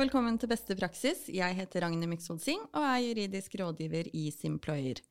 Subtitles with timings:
[0.00, 1.26] velkommen til Beste praksis.
[1.28, 5.02] Jeg heter Ragne Myksvold Singh og er juridisk rådgiver i Simployer.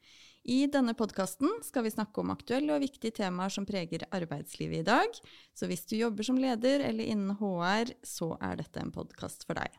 [0.49, 4.87] I denne podkasten skal vi snakke om aktuelle og viktige temaer som preger arbeidslivet i
[4.87, 5.19] dag.
[5.53, 9.59] Så hvis du jobber som leder eller innen HR, så er dette en podkast for
[9.59, 9.77] deg.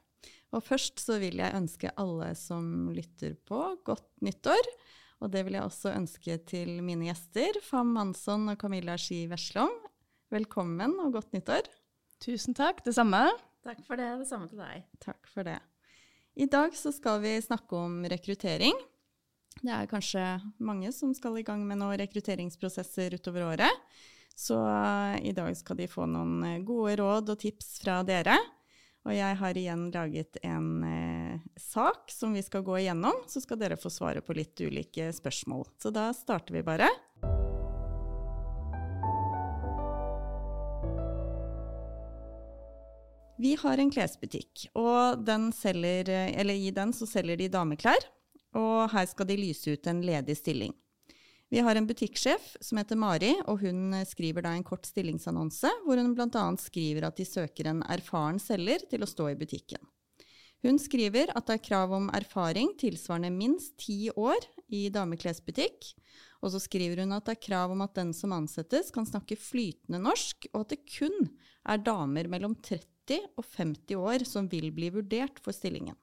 [0.54, 4.72] Og først så vil jeg ønske alle som lytter på, godt nyttår.
[5.24, 9.74] Og det vil jeg også ønske til mine gjester, Fam Mansson og Camilla Ski Veslom.
[10.30, 11.66] Velkommen og godt nyttår.
[12.22, 12.84] Tusen takk.
[12.86, 13.26] Det samme.
[13.66, 14.08] Takk for det.
[14.22, 14.86] Det samme til deg.
[15.02, 15.58] Takk for det.
[16.40, 18.76] I dag så skal vi snakke om rekruttering.
[19.60, 20.22] Det er kanskje
[20.62, 23.84] mange som skal i gang med noen rekrutteringsprosesser utover året.
[24.38, 28.38] Så eh, i dag skal de få noen eh, gode råd og tips fra dere.
[29.08, 33.60] Og jeg har igjen laget en eh, sak som vi skal gå igjennom, så skal
[33.60, 35.66] dere få svare på litt ulike spørsmål.
[35.80, 36.88] Så da starter vi bare.
[43.40, 46.10] Vi har en klesbutikk, og den selger,
[46.52, 48.02] i den så selger de dameklær.
[48.58, 50.74] Og her skal de lyse ut en ledig stilling.
[51.50, 55.98] Vi har en butikksjef som heter Mari, og hun skriver da en kort stillingsannonse hvor
[55.98, 56.44] hun bl.a.
[56.60, 59.80] skriver at de søker en erfaren selger til å stå i butikken.
[60.60, 65.94] Hun skriver at det er krav om erfaring tilsvarende minst ti år i dameklesbutikk.
[66.44, 69.40] Og så skriver hun at det er krav om at den som ansettes, kan snakke
[69.40, 71.30] flytende norsk, og at det kun
[71.64, 72.89] er damer mellom 30
[73.38, 75.96] og 50 år som vil bli vurdert for stillingen.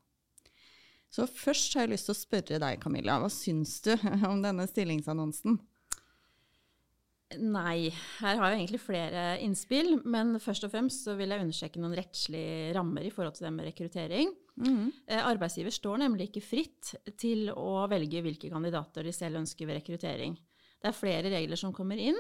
[1.14, 3.17] Så først har jeg lyst til å spørre deg, Camilla.
[3.22, 3.94] Hva syns du
[4.30, 5.59] om denne stillingsannonsen?
[7.36, 7.89] Nei,
[8.22, 9.98] her har jeg egentlig flere innspill.
[10.08, 13.54] Men først og fremst så vil jeg understreke noen rettslige rammer i forhold til det
[13.55, 14.32] med rekruttering.
[14.58, 14.86] Mm.
[15.20, 20.38] Arbeidsgiver står nemlig ikke fritt til å velge hvilke kandidater de selv ønsker ved rekruttering.
[20.77, 22.17] Det er flere regler som kommer inn.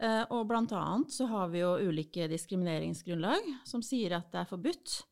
[0.00, 4.50] Eh, og blant annet så har vi jo ulike diskrimineringsgrunnlag som sier at det er
[4.50, 5.02] forbudt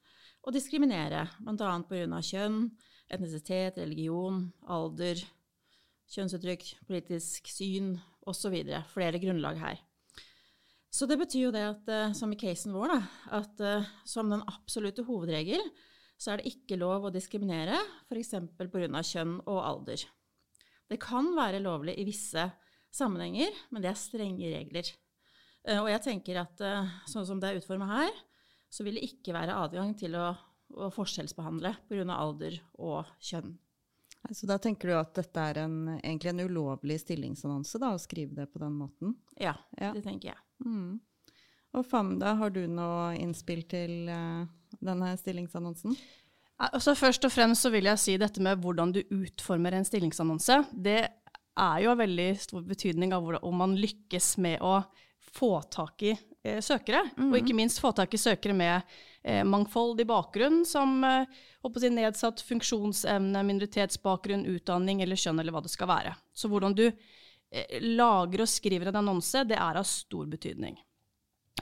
[0.41, 2.23] å diskriminere, blant annet pga.
[2.25, 2.63] kjønn,
[3.11, 5.21] etnisitet, religion, alder,
[6.11, 7.95] kjønnsuttrykk, politisk syn
[8.27, 8.57] osv.
[8.91, 9.85] Flere grunnlag her.
[10.91, 13.01] Så det betyr jo det at, eh, som i casen vår, da,
[13.39, 15.63] at eh, som den absolutte hovedregel,
[16.21, 18.35] så er det ikke lov å diskriminere, f.eks.
[18.59, 19.05] pga.
[19.07, 20.03] kjønn og alder.
[20.91, 22.49] Det kan være lovlig i visse
[22.95, 24.91] sammenhenger, men det er strenge regler.
[25.67, 28.23] Eh, og jeg tenker at eh, sånn som det er utforma her,
[28.71, 30.31] så vil det ikke være adgang til å,
[30.79, 32.07] å forskjellsbehandle pga.
[32.15, 33.57] alder og kjønn.
[34.37, 38.37] Så da tenker du at dette er en, egentlig en ulovlig stillingsannonse, da, å skrive
[38.43, 39.15] det på den måten?
[39.41, 39.95] Ja, ja.
[39.97, 40.43] det tenker jeg.
[40.67, 40.99] Mm.
[41.79, 44.45] Og Famda, har du noe innspill til uh,
[44.83, 45.97] denne stillingsannonsen?
[46.61, 50.59] Altså Først og fremst så vil jeg si dette med hvordan du utformer en stillingsannonse.
[50.73, 50.99] Det
[51.59, 54.81] er jo av veldig stor betydning av om man lykkes med å
[55.31, 56.13] få tak i
[56.43, 57.05] eh, søkere.
[57.17, 57.31] Mm.
[57.31, 58.83] Og ikke minst få tak i søkere med
[59.23, 61.41] eh, mangfoldig bakgrunn, som eh,
[61.79, 66.15] si, nedsatt funksjonsevne, minoritetsbakgrunn, utdanning eller kjønn, eller hva det skal være.
[66.35, 70.79] Så hvordan du eh, lager og skriver en annonse, det er av stor betydning.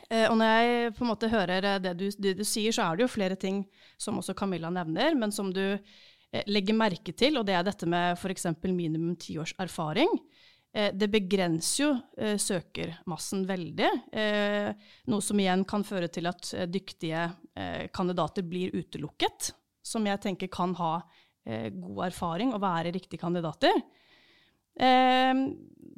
[0.09, 2.97] Eh, og når jeg på en måte hører det du, det du sier, så er
[2.97, 3.65] det jo flere ting
[4.01, 5.65] som også Camilla nevner, men som du
[6.33, 8.51] Eh, legger merke til, og det er dette med f.eks.
[8.67, 10.11] minimum ti års erfaring.
[10.77, 13.93] Eh, det begrenser jo eh, søkermassen veldig,
[15.09, 17.29] noe som igjen kan føre til at dyktige
[17.95, 19.53] kandidater blir utelukket,
[19.83, 20.99] som jeg tenker kan ha
[21.49, 23.73] god erfaring og være riktige kandidater.
[24.79, 25.49] Ehm,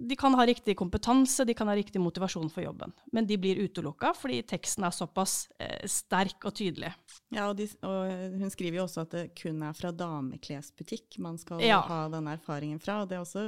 [0.00, 3.58] de kan ha riktig kompetanse, de kan ha riktig motivasjon for jobben, men de blir
[3.60, 6.92] utelukka fordi teksten er såpass eh, sterk og tydelig.
[7.28, 11.36] Ja, og, de, og, hun skriver jo også at det kun er fra dameklesbutikk man
[11.41, 11.82] skal ja.
[11.84, 13.44] ha denne erfaringen fra, og det også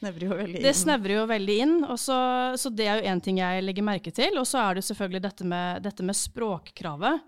[0.00, 0.66] snevrer jo veldig inn.
[0.66, 2.18] Det snevrer jo veldig inn, så,
[2.58, 4.40] så, det er jo én ting jeg legger merke til.
[4.42, 7.22] Og så er det selvfølgelig dette med, dette med språkkravet.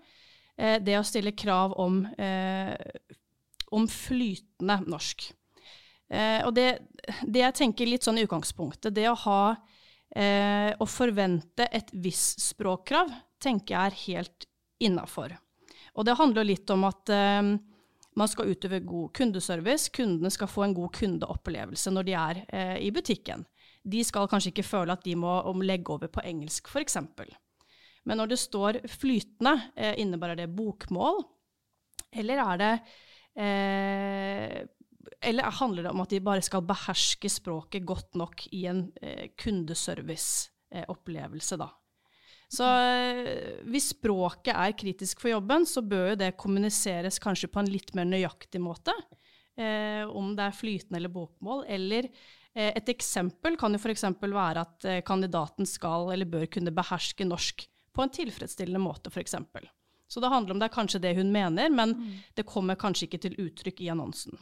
[0.59, 2.75] Eh, det å stille krav om, eh,
[3.71, 5.29] om flytende norsk.
[6.09, 6.67] Eh, og det,
[7.23, 9.39] det, jeg tenker litt sånn i utgangspunktet, det å ha
[10.15, 13.09] eh, Å forvente et visst språkkrav,
[13.41, 14.49] tenker jeg er helt
[14.85, 15.33] innafor.
[15.95, 17.55] Og det handler litt om at eh,
[18.15, 19.91] man skal utøve god kundeservice.
[19.95, 23.45] Kundene skal få en god kundeopplevelse når de er eh, i butikken.
[23.85, 26.97] De skal kanskje ikke føle at de må legge over på engelsk, f.eks.
[28.05, 31.23] Men når det står flytende, eh, innebærer det bokmål?
[32.15, 32.71] Eller er det
[33.35, 34.59] eh,
[35.21, 39.25] eller handler det om at de bare skal beherske språket godt nok i en eh,
[39.39, 41.69] kundeserviceopplevelse, da?
[42.51, 47.59] Så eh, hvis språket er kritisk for jobben, så bør jo det kommuniseres kanskje på
[47.61, 48.93] en litt mer nøyaktig måte.
[49.55, 51.63] Eh, om det er flytende eller bokmål.
[51.71, 52.09] Eller
[52.53, 54.07] eh, et eksempel kan jo f.eks.
[54.19, 57.65] være at eh, kandidaten skal eller bør kunne beherske norsk
[57.95, 59.37] på en tilfredsstillende måte, f.eks.
[60.11, 61.95] Så det handler om det er kanskje det hun mener, men
[62.35, 64.35] det kommer kanskje ikke til uttrykk i annonsen.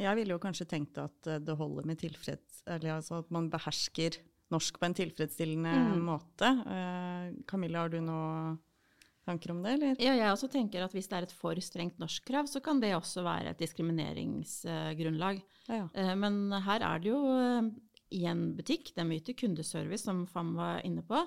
[0.00, 2.62] Jeg ville jo kanskje tenkt at eh, det holder med tilfreds...
[2.66, 4.16] Eller altså at man behersker
[4.52, 6.04] norsk på en tilfredsstillende Mm.
[6.06, 6.48] måte.
[6.70, 8.58] Eh, Camilla, har du noen
[9.26, 9.96] tanker om det, eller?
[9.98, 12.92] Ja, jeg også tenker at hvis det er et for strengt norskkrav, så kan det
[12.94, 15.40] også være et diskrimineringsgrunnlag.
[15.68, 15.88] Ja, ja.
[15.94, 17.20] Eh, Men her er det jo
[18.14, 21.18] i en butikk, de yter kundeservice, som FAM var inne på.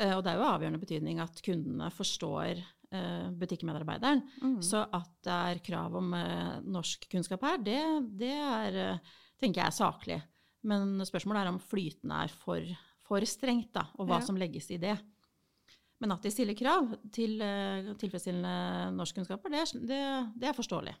[0.00, 4.22] Og det er jo avgjørende betydning at kundene forstår butikkmedarbeideren.
[4.42, 4.56] Mm.
[4.66, 6.66] Så at det er krav om norsk
[7.00, 7.80] norskkunnskap her, det,
[8.18, 10.18] det er, eh, tenker jeg er saklig.
[10.66, 12.66] Men spørsmålet er om flytende er for,
[13.06, 14.26] for strengt, da, og hva Ja.
[14.26, 14.98] som legges i det.
[16.00, 20.02] Men at de stiller krav til eh, tilfredsstillende norskkunnskaper, det, det,
[20.40, 20.94] det er forståelig.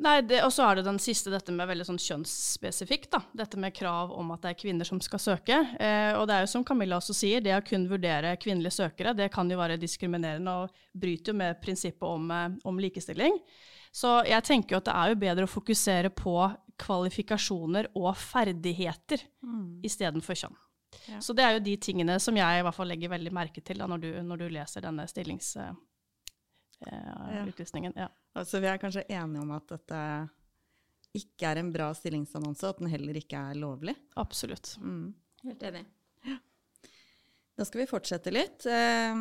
[0.00, 3.10] Nei, det- Og så er det den siste, dette med veldig sånn kjønnsspesifikt.
[3.10, 3.18] da.
[3.34, 5.58] Dette med krav om at det er kvinner som skal søke.
[5.80, 9.16] Eh, og det er jo som Camilla også sier, det å kun vurdere kvinnelige søkere,
[9.16, 13.40] det kan jo være diskriminerende og bryter jo med prinsippet om, eh, om likestilling.
[13.92, 19.20] Så jeg tenker jo at det er jo bedre å fokusere på kvalifikasjoner og ferdigheter
[19.44, 19.80] Mm.
[19.82, 20.54] istedenfor kjønn.
[21.08, 21.18] Ja.
[21.18, 23.78] Så det er jo de tingene som jeg i hvert fall legger veldig merke til
[23.78, 25.76] da, når, du, når du leser denne stillingsutlysningen.
[26.86, 26.98] Ja.
[27.32, 28.08] Eh, utlysningen, ja.
[28.38, 30.02] Altså, vi er kanskje enige om at dette
[31.18, 33.96] ikke er en bra stillingsannonse, og at den heller ikke er lovlig.
[34.20, 34.76] Absolutt.
[34.82, 35.14] Mm.
[35.48, 35.84] Helt enig.
[37.58, 38.66] Da skal vi fortsette litt.
[38.70, 39.14] Eh,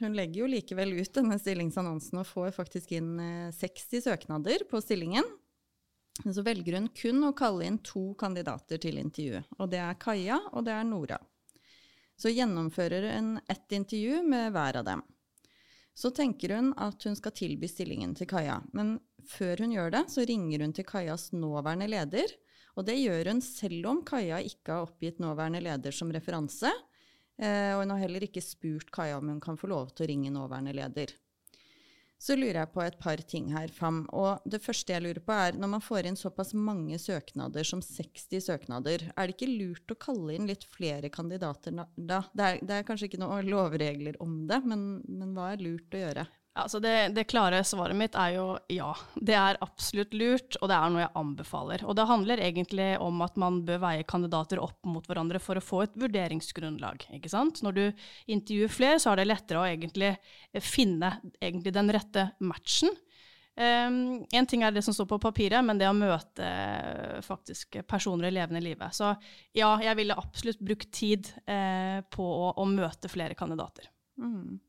[0.00, 4.80] Hun legger jo likevel ut denne stillingsannonsen og får faktisk inn eh, 60 søknader på
[4.80, 5.26] stillingen.
[6.24, 10.36] Så velger hun kun å kalle inn to kandidater til intervju, og det er Kaja
[10.52, 11.18] og det er Nora.
[12.16, 15.02] Så gjennomfører hun ett intervju med hver av dem.
[15.94, 18.96] Så tenker hun at hun skal tilby stillingen til Kaja, men
[19.30, 22.34] før hun gjør det, så ringer hun til Kajas nåværende leder,
[22.74, 26.72] og det gjør hun selv om Kaja ikke har oppgitt nåværende leder som referanse,
[27.34, 30.10] Eh, og hun har heller ikke spurt Kaja om hun kan få lov til å
[30.12, 31.14] ringe nåværende leder.
[32.20, 34.04] Så lurer jeg på et par ting her, Fam.
[34.16, 37.82] Og det første jeg lurer på er, når man får inn såpass mange søknader som
[37.84, 41.88] 60 søknader, er det ikke lurt å kalle inn litt flere kandidater da?
[42.32, 45.94] Det er, det er kanskje ikke noen lovregler om det, men, men hva er lurt
[45.98, 46.26] å gjøre?
[46.54, 48.92] Altså det, det klare svaret mitt er jo ja.
[49.18, 51.82] Det er absolutt lurt, og det er noe jeg anbefaler.
[51.82, 55.64] Og det handler egentlig om at man bør veie kandidater opp mot hverandre for å
[55.64, 57.08] få et vurderingsgrunnlag.
[57.18, 57.58] ikke sant?
[57.66, 57.82] Når du
[58.30, 60.12] intervjuer flere, så er det lettere å egentlig
[60.62, 62.94] finne egentlig den rette matchen.
[63.54, 67.80] Um, en ting er det som står på papiret, men det å møte eh, faktisk
[67.86, 68.94] personer i levende livet.
[68.94, 69.12] Så
[69.54, 73.90] ja, jeg ville absolutt brukt tid eh, på å, å møte flere kandidater.
[74.22, 74.62] Mm.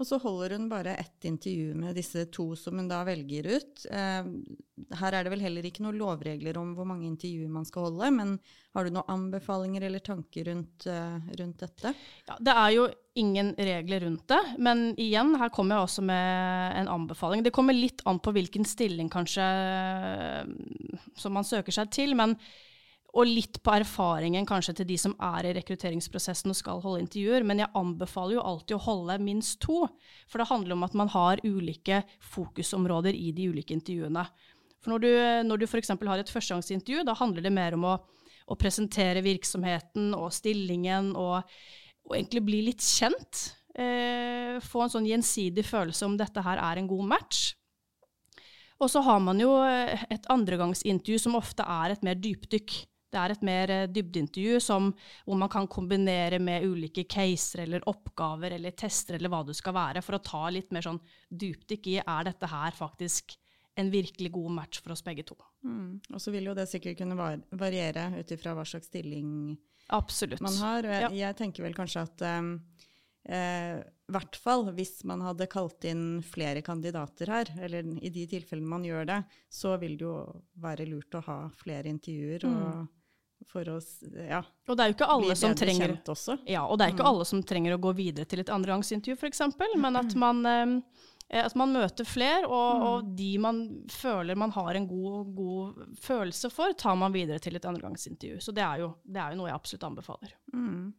[0.00, 3.82] Og så holder hun bare ett intervju med disse to som hun da velger ut.
[3.92, 4.30] Eh,
[4.96, 8.08] her er det vel heller ikke noen lovregler om hvor mange intervjuer man skal holde,
[8.16, 8.32] men
[8.72, 11.92] har du noen anbefalinger eller tanker rundt, eh, rundt dette?
[12.30, 12.86] Ja, det er jo
[13.20, 17.44] ingen regler rundt det, men igjen, her kommer jeg også med en anbefaling.
[17.44, 19.44] Det kommer litt an på hvilken stilling kanskje
[21.20, 22.38] som man søker seg til, men
[23.10, 27.42] og litt på erfaringen kanskje til de som er i rekrutteringsprosessen og skal holde intervjuer.
[27.46, 29.82] Men jeg anbefaler jo alltid å holde minst to,
[30.30, 34.24] for det handler om at man har ulike fokusområder i de ulike intervjuene.
[34.80, 35.10] For når du,
[35.50, 35.92] når du f.eks.
[35.92, 37.96] har et førstegangsintervju, da handler det mer om å,
[38.46, 41.42] å presentere virksomheten og stillingen og,
[42.06, 43.48] og egentlig bli litt kjent.
[43.74, 47.50] Eh, få en sånn gjensidig følelse om dette her er en god match.
[48.80, 52.78] Og så har man jo et andregangsintervju som ofte er et mer dypdykk.
[53.10, 54.90] Det er et mer eh, dybdeintervju som,
[55.26, 59.74] hvor man kan kombinere med ulike caser eller oppgaver eller tester eller hva det skal
[59.74, 61.00] være, for å ta litt mer sånn
[61.30, 63.36] dypdykk i er dette her faktisk
[63.80, 65.36] en virkelig god match for oss begge to.
[65.64, 66.00] Mm.
[66.12, 69.56] Og så vil jo det sikkert kunne var variere ut ifra hva slags stilling
[69.94, 70.42] Absolutt.
[70.44, 70.86] man har.
[70.86, 71.10] Og jeg, Ja.
[71.26, 72.52] jeg tenker vel kanskje at um,
[73.26, 78.68] eh, hvert fall hvis man hadde kalt inn flere kandidater her, eller i de tilfellene
[78.68, 80.16] man gjør det, så vil det jo
[80.60, 82.88] være lurt å ha flere intervjuer og for
[83.72, 83.80] å
[84.28, 85.96] ja, Og det er jo ikke alle som trenger.
[86.46, 87.06] Ja, ikke Mm.
[87.12, 89.40] alle som trenger å gå videre til et andregangsintervju, f.eks.,
[89.76, 92.82] men at man, eh, at man møter flere, og, Mm.
[92.82, 97.56] og de man føler man har en god, god følelse for, tar man videre til
[97.56, 98.40] et andregangsintervju.
[98.40, 100.32] Så det er, jo, det er jo noe jeg absolutt anbefaler.
[100.54, 100.92] Mm.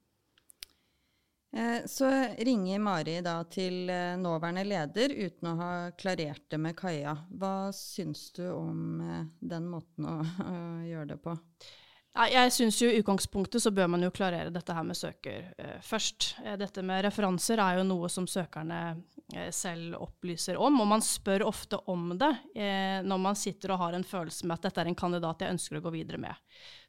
[1.53, 2.07] Eh, Så
[2.39, 7.17] ringer Mari da til eh, nåværende leder uten å ha klarert det med Kaja.
[7.29, 11.35] Hva syns du om eh, den måten å, å gjøre det på?
[12.11, 15.77] Jeg syns jo i utgangspunktet så bør man jo klarere dette her med søker eh,
[15.79, 16.33] først.
[16.43, 18.79] Eh, dette med referanser er jo noe som søkerne
[19.31, 23.79] eh, selv opplyser om, og man spør ofte om det eh, når man sitter og
[23.85, 26.35] har en følelse med at dette er en kandidat jeg ønsker å gå videre med.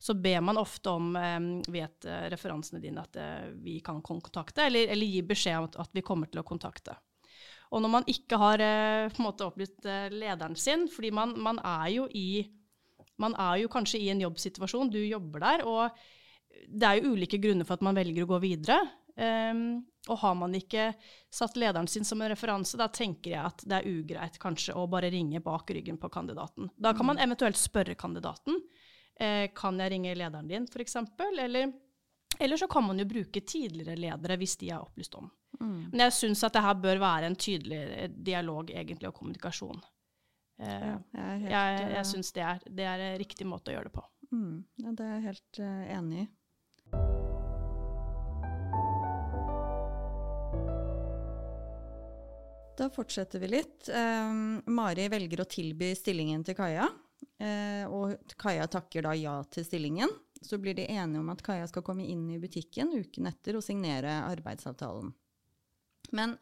[0.02, 1.38] Så ber man ofte om, eh,
[1.70, 3.20] vet eh, referansene dine at
[3.62, 6.96] vi kan kontakte, eller, eller gi beskjed om at, at, vi kommer til å kontakte.
[7.70, 11.86] Og når man ikke har på en måte opplyst lederen sin, fordi man, man er
[11.94, 12.42] jo i
[13.22, 16.02] man er jo kanskje i en jobbsituasjon, du jobber der, og
[16.68, 18.80] det er jo ulike grunner for at man velger å gå videre.
[19.12, 20.86] Um, og har man ikke
[21.30, 24.86] satt lederen sin som en referanse, da tenker jeg at det er ugreit kanskje å
[24.90, 26.70] bare ringe bak ryggen på kandidaten.
[26.74, 27.24] Da kan man mm.
[27.26, 28.58] eventuelt spørre kandidaten.
[29.20, 30.96] Eh, kan jeg ringe lederen din, f.eks.?
[31.28, 31.70] Eller,
[32.40, 35.30] eller så kan man jo bruke tidligere ledere hvis de er opplyst om.
[35.60, 35.92] Mm.
[35.92, 39.78] Men jeg syns at det her bør være en tydelig dialog egentlig og kommunikasjon.
[40.62, 43.96] Eh, ja, jeg jeg, jeg eh, syns det, det, er riktig måte å gjøre det
[43.96, 44.04] på.
[44.32, 46.26] Mm, ja, det er jeg helt uh, enig i.
[52.78, 53.90] Da fortsetter vi litt.
[53.92, 56.86] Um, Mari velger å tilby stillingen til Kaja.
[57.42, 60.14] Uh, og Kaja takker da ja til stillingen.
[60.42, 63.66] Så blir de enige om at Kaja skal komme inn i butikken uken etter og
[63.66, 65.12] signere arbeidsavtalen.
[66.16, 66.38] Men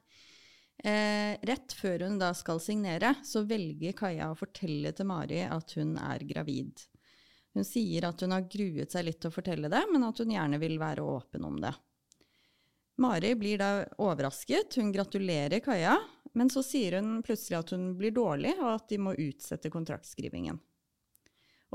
[0.85, 5.75] Eh, rett før hun da skal signere, så velger Kaja å fortelle til Mari at
[5.77, 6.81] hun er gravid.
[7.53, 10.33] Hun sier at hun har gruet seg litt til å fortelle det, men at hun
[10.33, 11.75] gjerne vil være åpen om det.
[13.01, 13.71] Mari blir da
[14.01, 15.99] overrasket, hun gratulerer Kaja,
[16.33, 20.61] men så sier hun plutselig at hun blir dårlig, og at de må utsette kontraktskrivingen.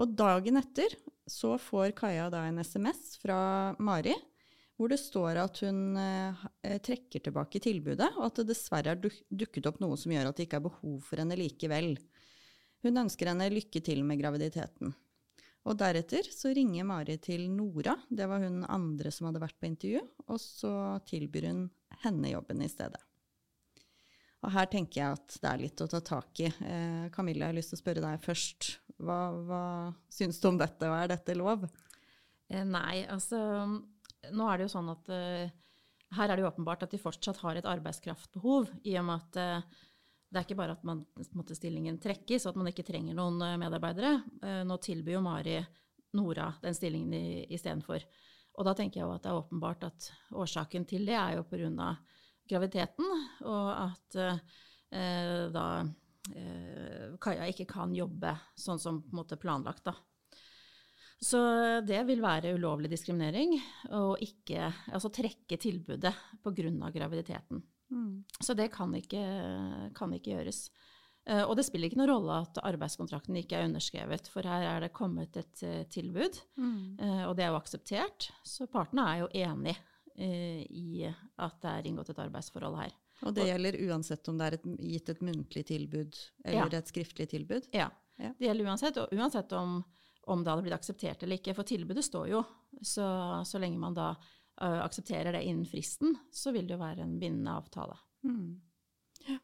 [0.01, 0.95] Og dagen etter
[1.29, 3.37] så får Kaja da en SMS fra
[3.77, 4.15] Mari
[4.75, 8.99] hvor det står at hun eh, eh, trekker tilbake tilbudet, og at det dessverre er
[8.99, 11.95] dukket opp noe som gjør at det ikke er behov for henne likevel.
[12.85, 14.91] Hun ønsker henne lykke til med graviditeten.
[15.65, 19.69] Og deretter så ringer Mari til Nora, det var hun andre som hadde vært på
[19.71, 20.73] intervju, og så
[21.09, 21.63] tilbyr hun
[22.03, 23.01] henne jobben i stedet.
[24.45, 26.51] Og her tenker jeg at det er litt å ta tak i.
[26.51, 28.75] Eh, Camilla, jeg har lyst til å spørre deg først.
[29.01, 29.17] Hva,
[29.47, 29.63] hva
[30.13, 31.65] syns du om dette, og er dette lov?
[32.51, 33.39] Eh, nei, altså
[34.33, 35.49] nå er det jo sånn at uh,
[36.15, 39.41] her er det jo åpenbart at de fortsatt har et arbeidskraftbehov, i og med at
[39.41, 39.81] uh,
[40.29, 41.03] det er ikke bare at man,
[41.37, 44.17] måte, stillingen trekkes, og at man ikke trenger noen uh, medarbeidere.
[44.67, 45.59] nå tilbyr jo Mari
[46.15, 48.03] Nora den stillingen istedenfor.
[48.55, 51.43] Og da tenker jeg jo at det er åpenbart at årsaken til det er jo
[51.49, 51.89] pga.
[52.47, 53.09] graviditeten,
[53.43, 54.17] og at
[55.51, 55.65] da
[57.19, 59.97] Kaja ikke kan jobbe sånn som på en måte planlagt, da.
[61.25, 61.39] Så
[61.81, 63.55] det vil være ulovlig diskriminering
[63.97, 66.13] å ikke altså trekke tilbudet
[66.43, 66.91] pga.
[66.93, 67.63] graviditeten.
[67.89, 68.25] Mm.
[68.39, 69.23] Så det kan ikke,
[69.97, 70.67] kan ikke gjøres.
[71.25, 74.83] Uh, og det spiller ikke noen rolle at arbeidskontrakten ikke er underskrevet, for her er
[74.83, 76.75] det kommet et uh, tilbud, mm.
[77.01, 78.27] uh, og det er jo akseptert.
[78.45, 79.77] Så partene er jo enig
[80.15, 82.93] i at det er inngått et arbeidsforhold her.
[83.27, 86.79] Og det gjelder uansett om det er et, gitt et muntlig tilbud eller ja.
[86.79, 87.67] et skriftlig tilbud?
[87.75, 87.89] Ja.
[88.21, 88.29] ja.
[88.37, 89.81] Det gjelder uansett, og uansett om
[90.31, 91.55] om det hadde blitt akseptert eller ikke.
[91.57, 92.41] For tilbudet står jo.
[92.81, 93.05] Så,
[93.45, 97.17] så lenge man da uh, aksepterer det innen fristen, så vil det jo være en
[97.21, 97.97] bindende avtale.
[98.25, 98.55] Mm.
[99.27, 99.39] Ja.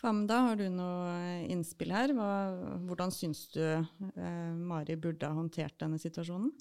[0.00, 2.14] Famda, har du noe innspill her?
[2.16, 2.30] Hva,
[2.86, 6.52] hvordan syns du uh, Mari burde ha håndtert denne situasjonen?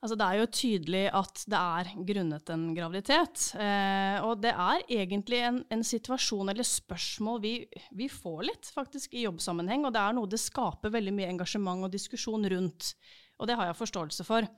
[0.00, 3.42] Altså, det er jo tydelig at det er grunnet en graviditet.
[3.60, 7.52] Eh, og det er egentlig en, en, situasjon eller spørsmål vi,
[7.98, 11.84] vi, får litt faktisk i jobbsammenheng, og det er noe det skaper veldig mye engasjement
[11.84, 12.94] og diskusjon rundt.
[13.40, 14.48] Og det har jeg forståelse for.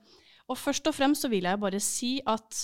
[0.47, 2.63] Og først og fremst så vil jeg bare si at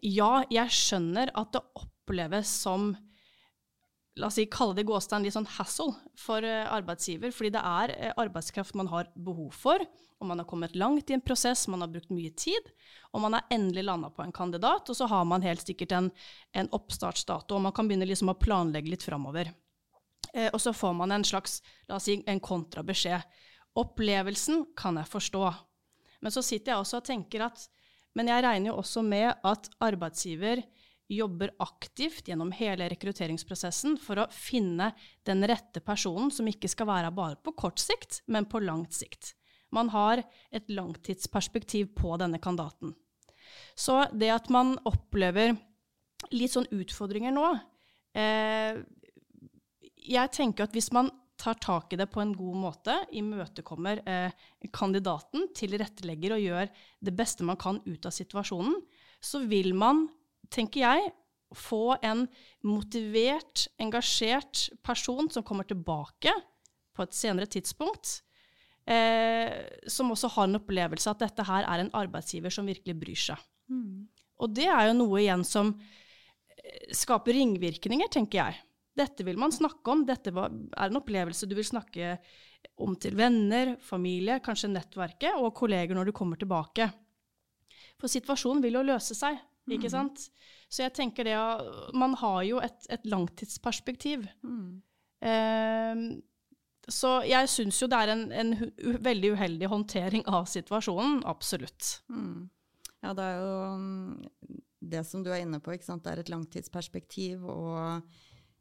[0.00, 2.94] ja, jeg skjønner at det oppleves som
[4.16, 7.92] la oss si, kalle det gåstein litt sånn hassle for uh, arbeidsgiver, fordi det er
[7.94, 9.82] uh, arbeidskraft man har behov for,
[10.22, 12.70] og man har kommet langt i en prosess, man har brukt mye tid,
[13.10, 16.12] og man har endelig landa på en kandidat, og så har man helt sikkert en,
[16.54, 19.50] en oppstartsdato, og man kan begynne liksom å planlegge litt framover.
[20.30, 21.58] Uh, og så får man en slags,
[21.90, 23.42] la oss si, en kontrabeskjed.
[23.82, 25.46] Opplevelsen kan jeg forstå,
[26.22, 27.70] men så sitter jeg også og tenker at
[28.14, 30.60] Men jeg regner jo også med at arbeidsgiver
[31.08, 34.90] jobber aktivt gjennom hele rekrutteringsprosessen for å finne
[35.28, 39.34] den rette personen, som ikke skal være bare på kort sikt, men på langt sikt.
[39.74, 40.22] Man har
[40.54, 42.94] et langtidsperspektiv på denne kandidaten.
[43.76, 45.56] Så det at man opplever
[46.32, 47.44] litt sånn utfordringer nå
[48.16, 48.78] eh,
[50.06, 54.44] Jeg tenker at hvis man tar tak i det på en god måte, imøtekommer eh,
[54.72, 56.70] kandidaten, tilrettelegger og gjør
[57.04, 58.78] det beste man kan ut av situasjonen,
[59.20, 60.06] så vil man
[60.52, 61.12] tenker jeg,
[61.54, 62.26] få en
[62.66, 66.32] motivert, engasjert person som kommer tilbake
[66.94, 68.20] på et senere tidspunkt,
[68.86, 69.50] eh,
[69.90, 73.44] som også har en opplevelse at dette her er en arbeidsgiver som virkelig bryr seg.
[73.70, 74.06] Mm.
[74.42, 78.62] Og det er jo noe igjen som eh, skaper ringvirkninger, tenker jeg.
[78.94, 82.16] Dette vil man snakke om, dette er en opplevelse du vil snakke
[82.82, 86.86] om til venner, familie, kanskje nettverket og kolleger når du kommer tilbake.
[87.98, 89.36] For situasjonen vil jo løse seg,
[89.70, 89.94] ikke mm.
[89.94, 90.28] sant?
[90.68, 94.26] Så jeg tenker det at Man har jo et, et langtidsperspektiv.
[94.44, 94.82] Mm.
[95.24, 96.02] Eh,
[96.92, 98.52] så jeg syns jo det er en, en
[99.06, 101.22] veldig uheldig håndtering av situasjonen.
[101.28, 102.02] Absolutt.
[102.12, 102.50] Mm.
[103.04, 104.60] Ja, det er jo mm,
[104.92, 106.04] det som du er inne på, ikke sant.
[106.04, 107.44] Det er et langtidsperspektiv.
[107.48, 107.80] Og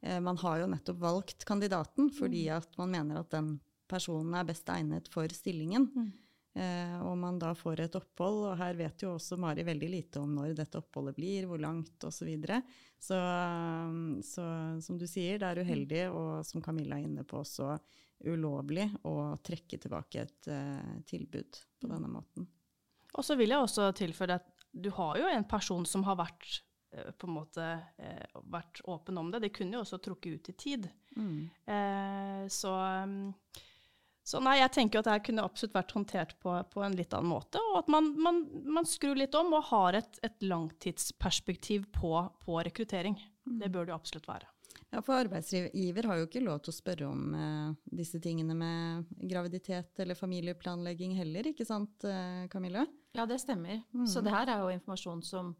[0.03, 2.55] eh, man har jo nettopp valgt kandidaten fordi mm.
[2.62, 3.57] at man mener at den
[3.91, 5.89] personen er best egnet for stillingen.
[5.91, 6.12] Mm.
[6.53, 10.22] Eh, og man da får et opphold, og her vet jo også Mari veldig lite
[10.22, 12.19] om når dette oppholdet blir, hvor langt osv.
[12.19, 12.62] Så, videre.
[13.01, 13.19] så
[14.22, 14.45] Så
[14.86, 17.74] som du sier, det er uheldig, og som Camilla er inne på også
[18.24, 22.45] ulovlig å trekke tilbake et uh, tilbud på denne måten.
[23.13, 26.62] Og så vil jeg også tilføye at du har jo en person som har vært
[26.95, 27.65] uh, på en måte
[27.98, 29.43] eh, vært åpen om det.
[29.43, 30.89] Det kunne jo også trukket ut i tid.
[31.13, 31.50] Mm.
[32.50, 32.72] så
[33.03, 33.33] um,
[34.23, 37.11] så nei, jeg tenker at det her kunne absolutt vært håndtert på, på en litt
[37.15, 37.59] annen måte.
[37.73, 42.15] Og at man, man, man skrur litt om og har et, et langtidsperspektiv på,
[42.45, 43.19] på rekruttering.
[43.43, 43.57] Mm.
[43.59, 44.47] Det bør det absolutt være.
[44.93, 49.11] Ja, For arbeidsgiver har jo ikke lov til å spørre om eh, disse tingene med
[49.27, 52.85] graviditet eller familieplanlegging heller, ikke sant eh, Camilla?
[53.17, 53.81] Ja, det stemmer.
[53.91, 54.05] Mm.
[54.07, 55.51] Så det her er jo informasjon som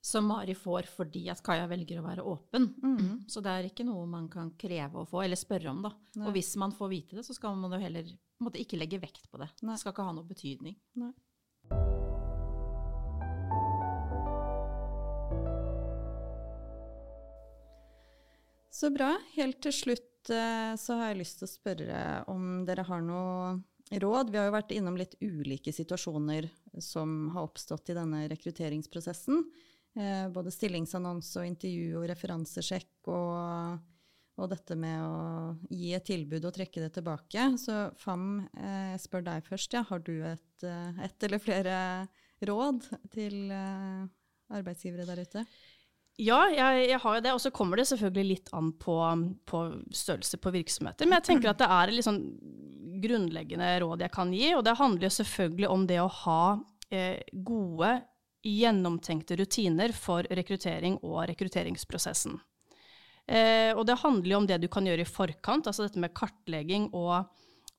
[0.00, 2.70] som Mari får fordi at Kaja velger å være åpen.
[2.82, 3.24] Mm.
[3.28, 5.82] Så det er ikke noe man kan kreve å få, eller spørre om.
[5.84, 5.92] da.
[6.16, 6.28] Nei.
[6.28, 8.10] Og hvis man får vite det, så skal man jo heller
[8.44, 9.50] måte, ikke legge vekt på det.
[9.62, 9.74] Nei.
[9.74, 10.78] Det skal ikke ha noe betydning.
[11.02, 11.14] Nei.
[18.78, 19.16] Så bra.
[19.34, 23.56] Helt til slutt eh, så har jeg lyst til å spørre om dere har noe
[23.90, 24.30] råd.
[24.30, 26.46] Vi har jo vært innom litt ulike situasjoner
[26.84, 29.42] som har oppstått i denne rekrutteringsprosessen.
[29.98, 33.78] Eh, både stillingsannonse og intervju og referansesjekk og,
[34.38, 37.48] og, dette med å gi et tilbud og trekke det tilbake.
[37.58, 39.74] Så FAM, eh, jeg spør deg først.
[39.74, 39.82] Ja.
[39.88, 41.80] Har du et, eh, et, eller flere
[42.46, 45.42] råd til arbeidsgivere der ute?
[46.18, 47.32] Ja, jeg, jeg, har jo det.
[47.34, 48.94] Og så kommer det selvfølgelig litt an på,
[49.50, 51.06] på, størrelse på virksomheter.
[51.06, 52.22] Men jeg tenker at det er et litt sånn
[53.02, 54.52] grunnleggende råd jeg kan gi.
[54.54, 56.42] Og det handler jo selvfølgelig om det å ha
[56.94, 57.96] eh, gode
[58.44, 62.38] gjennomtenkte rutiner for rekruttering og rekrutteringsprosessen.
[63.28, 66.14] Eh, og det handler jo om det du kan gjøre i forkant, altså dette med
[66.16, 67.28] kartlegging og,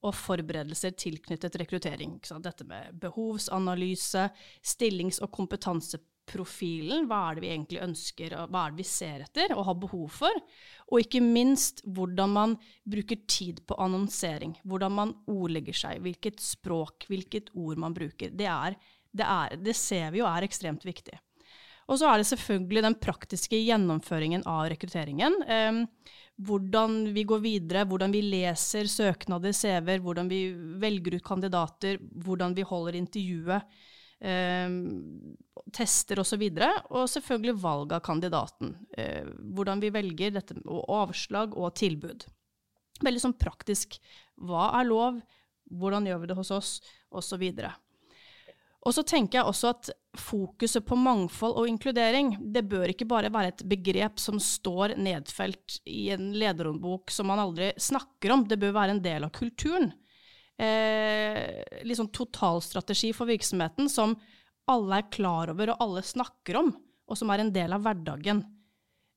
[0.06, 2.20] og forberedelser tilknyttet rekruttering.
[2.44, 4.30] Dette med behovsanalyse,
[4.62, 7.08] stillings- og kompetanseprofilen.
[7.10, 9.82] Hva er det vi egentlig ønsker, og hva er det vi ser etter og har
[9.82, 10.46] behov for?
[10.92, 14.54] Og ikke minst hvordan man bruker tid på annonsering.
[14.70, 18.30] Hvordan man ordlegger seg, hvilket språk, hvilket ord man bruker.
[18.38, 18.78] Det er
[19.12, 21.18] det, er, det ser vi jo er ekstremt viktig.
[21.90, 25.40] Og så er det selvfølgelig den praktiske gjennomføringen av rekrutteringen.
[25.50, 25.80] Eh,
[26.46, 30.44] hvordan vi går videre, hvordan vi leser søknader, CV-er, hvordan vi
[30.80, 33.82] velger ut kandidater, hvordan vi holder intervjuet,
[34.22, 34.78] eh,
[35.74, 36.46] tester osv.
[36.46, 38.76] Og, så og selvfølgelig valg av kandidaten.
[38.94, 39.26] Eh,
[39.58, 42.30] hvordan vi velger dette, og avslag og tilbud.
[43.02, 43.98] Veldig sånn praktisk.
[44.38, 45.22] Hva er lov?
[45.70, 46.74] Hvordan gjør vi det hos oss?
[47.10, 47.40] Og så.
[48.88, 49.90] Og så tenker jeg også at
[50.20, 55.82] fokuset på mangfold og inkludering, det bør ikke bare være et begrep som står nedfelt
[55.90, 59.92] i en lederhåndbok som man aldri snakker om, det bør være en del av kulturen.
[60.60, 64.16] Eh, liksom totalstrategi for virksomheten som
[64.72, 66.72] alle er klar over og alle snakker om,
[67.10, 68.44] og som er en del av hverdagen.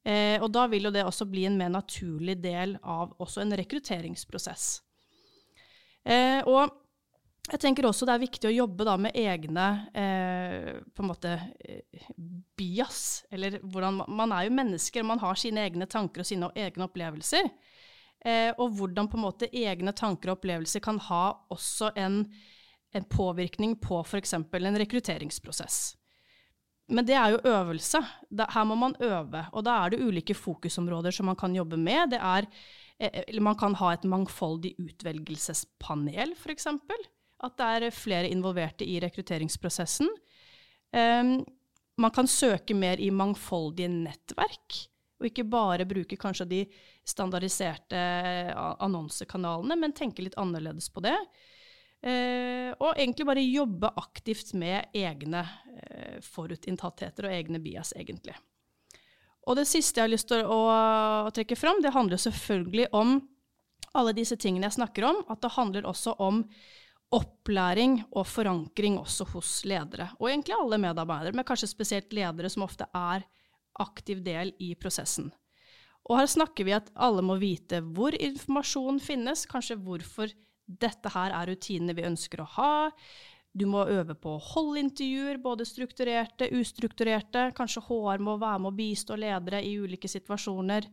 [0.03, 3.55] Eh, og da vil jo det også bli en mer naturlig del av også en
[3.59, 4.81] rekrutteringsprosess.
[6.03, 6.82] Eh, og
[7.51, 9.67] jeg tenker også det er viktig å jobbe da med egne
[9.99, 12.07] eh, på en måte eh,
[12.57, 13.25] bias.
[13.35, 16.87] Eller hvordan Man er jo mennesker, og man har sine egne tanker og sine egne
[16.87, 17.49] opplevelser.
[18.23, 22.23] Eh, og hvordan på en måte egne tanker og opplevelser kan ha også en,
[22.95, 24.37] en påvirkning på f.eks.
[24.39, 25.81] en rekrutteringsprosess.
[26.93, 27.99] Men det er jo øvelse.
[28.31, 29.49] Da, her må man øve.
[29.51, 32.15] Og da er det ulike fokusområder som man kan jobbe med.
[32.15, 32.47] Det er,
[33.01, 36.71] eh, eller man kan ha et mangfoldig utvelgelsespanel, f.eks.
[37.43, 40.11] At det er flere involverte i rekrutteringsprosessen.
[40.93, 41.37] Um,
[42.03, 44.79] man kan søke mer i mangfoldige nettverk,
[45.21, 46.61] og ikke bare bruke kanskje de
[47.07, 47.99] standardiserte
[48.83, 51.17] annonsekanalene, men tenke litt annerledes på det.
[52.03, 58.35] Uh, og egentlig bare jobbe aktivt med egne uh, forutinntattheter og egne bias, egentlig.
[59.47, 60.59] Og det siste jeg har lyst til å,
[61.27, 63.17] å trekke fram, det handler selvfølgelig om
[63.99, 65.23] alle disse tingene jeg snakker om.
[65.31, 66.45] At det handler også om
[67.13, 72.65] opplæring og forankring også hos ledere, og egentlig alle medarbeidere, men kanskje spesielt ledere som
[72.65, 73.27] ofte er
[73.83, 75.31] aktiv del i prosessen.
[76.09, 80.33] Og her snakker vi at alle må vite hvor informasjon finnes, kanskje hvorfor
[80.67, 82.73] dette her er rutinene vi ønsker å ha.
[83.53, 87.51] Du må øve på holdintervjuer, både strukturerte, ustrukturerte.
[87.57, 90.89] Kanskje HR må være med å bistå ledere i ulike situasjoner.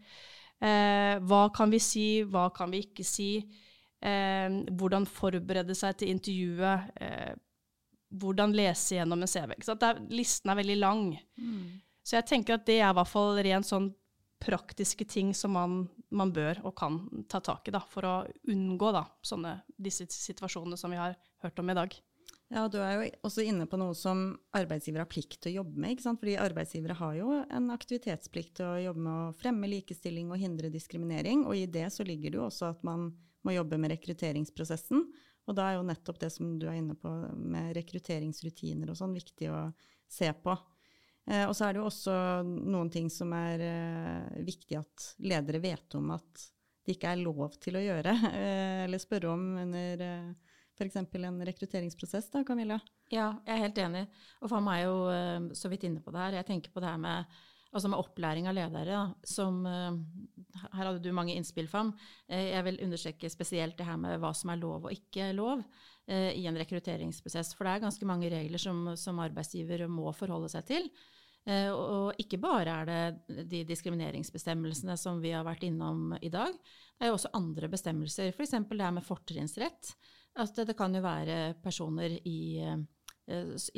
[0.60, 3.32] Eh, hva kan vi si, hva kan vi ikke si?
[4.00, 6.92] Eh, hvordan forberede seg til intervjuet.
[7.04, 7.38] Eh,
[8.10, 9.54] hvordan lese gjennom en CV.
[9.76, 11.06] Er, listen er veldig lang.
[11.38, 11.80] Mm.
[12.02, 13.92] Så jeg tenker at det er i hvert fall rent sånn
[14.40, 15.80] praktiske ting som man,
[16.16, 18.14] man, bør og kan ta tak i da, for å
[18.50, 21.98] unngå da, sånne, disse situasjonene som vi har hørt om i dag.
[22.50, 25.84] Ja, Du er jo også inne på noe som arbeidsgivere har plikt til å jobbe
[25.84, 25.94] med.
[25.94, 26.22] ikke sant?
[26.24, 30.72] Fordi arbeidsgivere har jo en aktivitetsplikt til å jobbe med å fremme likestilling og hindre
[30.74, 31.44] diskriminering.
[31.46, 33.12] Og i det så ligger det jo også at man
[33.46, 35.06] må jobbe med rekrutteringsprosessen.
[35.50, 39.16] Og da er jo nettopp det som du er inne på med rekrutteringsrutiner og sånn,
[39.18, 39.64] viktig å
[40.10, 40.54] se på.
[41.30, 45.62] Eh, og så er det jo også noen ting som er eh, viktig at ledere
[45.64, 46.46] vet om at
[46.86, 50.96] det ikke er lov til å gjøre, eh, eller spørre om under eh, f.eks.
[51.02, 52.80] en rekrutteringsprosess, da, Camilla?
[53.12, 54.04] Ja, jeg er helt enig.
[54.40, 56.40] Og for meg er jo eh, så vidt inne på det her.
[56.40, 60.00] Jeg tenker på det her med altså med opplæring av ledere, da, som eh,
[60.74, 61.92] Her hadde du mange innspill, Fam.
[62.28, 65.62] Eh, jeg vil understreke spesielt det her med hva som er lov og ikke lov
[66.10, 67.54] eh, i en rekrutteringsprosess.
[67.56, 70.92] For det er ganske mange regler som, som arbeidsgiver må forholde seg til.
[71.50, 76.52] Og ikke bare er det de diskrimineringsbestemmelsene som vi har vært innom i dag.
[76.52, 78.52] Det er jo også andre bestemmelser, f.eks.
[78.68, 79.94] det her med fortrinnsrett.
[80.38, 82.68] At det kan jo være personer i,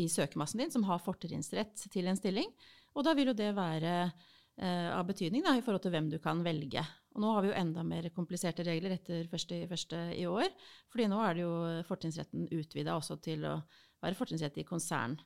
[0.03, 2.49] i søkermassen din som har fortrinnsrett til en stilling.
[2.95, 6.17] Og da vil jo det være eh, av betydning da, i forhold til hvem du
[6.23, 6.83] kan velge.
[7.15, 10.47] Og nå har vi jo enda mer kompliserte regler etter første, første i år.
[10.91, 11.55] fordi nå er det jo
[11.87, 13.57] fortrinnsretten utvida også til å
[14.01, 15.17] være fortrinnsrett i konsern.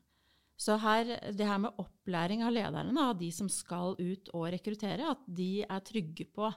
[0.58, 5.12] Så her, det her med opplæring av lederne, av de som skal ut og rekruttere,
[5.12, 6.48] at de er trygge på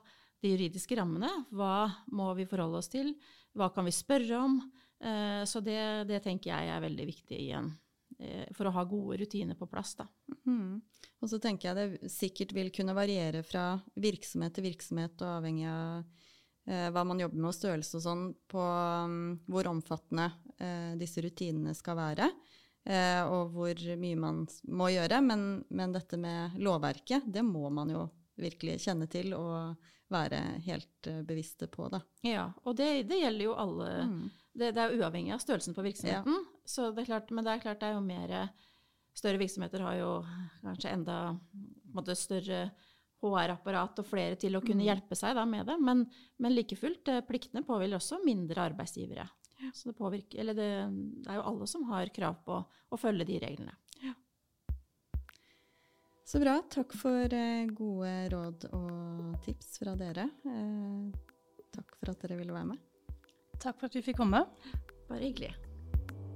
[0.43, 1.31] de juridiske rammene.
[1.51, 3.11] Hva må vi forholde oss til?
[3.59, 4.61] Hva kan vi spørre om?
[5.03, 7.73] Eh, så det, det tenker jeg er veldig viktig i en
[8.57, 9.95] for å ha gode rutiner på plass.
[9.99, 10.09] Da.
[10.47, 10.81] Mm.
[11.23, 15.67] Og så tenker jeg det sikkert vil kunne variere fra virksomhet til virksomhet og avhengig
[15.71, 16.05] av
[16.67, 19.19] eh, hva man jobber med og størrelse og sånn, på um,
[19.51, 22.31] hvor omfattende eh, disse rutinene skal være.
[22.89, 25.21] Eh, og hvor mye man må gjøre.
[25.25, 31.11] Men, men, dette med lovverket, det må man jo virkelig kjenne til og være helt
[31.11, 31.91] uh, bevisste på.
[31.93, 31.99] Da.
[32.25, 33.95] Ja, og det, det gjelder jo alle.
[34.09, 34.29] Mm
[34.59, 36.39] det, det, er uavhengig av størrelsen på virksomheten.
[36.39, 36.58] Ja.
[36.69, 38.35] Så det er klart, men det er klart det er jo mer
[39.19, 40.11] Større virksomheter har jo
[40.63, 41.15] kanskje enda
[41.91, 42.69] måte, større
[43.19, 44.87] HR-apparat og flere til å kunne mm.
[44.87, 45.75] hjelpe seg da, med det.
[45.83, 46.05] Men,
[46.39, 49.27] men like fullt, eh, pliktene påhviler også mindre arbeidsgivere.
[49.59, 49.73] Ja.
[49.75, 50.71] Så det, påvirker, eller det,
[51.25, 53.75] det, er jo alle som har krav på å følge de reglene.
[54.05, 54.15] Ja.
[56.29, 56.61] Så bra.
[56.71, 60.29] Takk for eh, gode råd og tips fra dere.
[60.47, 63.17] Eh, takk for at dere ville være med.
[63.59, 64.47] Takk for at vi fikk komme.
[65.09, 65.57] Bare hyggelig.